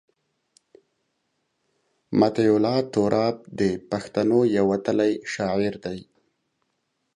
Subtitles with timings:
[2.19, 3.61] مطیع الله تراب د
[3.91, 5.99] پښتنو یو وتلی شاعر دی.